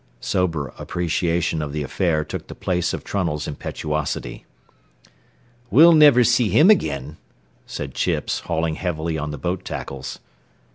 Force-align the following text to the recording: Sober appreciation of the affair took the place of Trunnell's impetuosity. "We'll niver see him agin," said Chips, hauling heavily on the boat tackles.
Sober 0.19 0.73
appreciation 0.79 1.61
of 1.61 1.73
the 1.73 1.83
affair 1.83 2.23
took 2.23 2.47
the 2.47 2.55
place 2.55 2.91
of 2.91 3.03
Trunnell's 3.03 3.47
impetuosity. 3.47 4.45
"We'll 5.69 5.93
niver 5.93 6.23
see 6.23 6.49
him 6.49 6.71
agin," 6.71 7.17
said 7.67 7.93
Chips, 7.93 8.39
hauling 8.39 8.77
heavily 8.77 9.19
on 9.19 9.29
the 9.29 9.37
boat 9.37 9.63
tackles. 9.63 10.17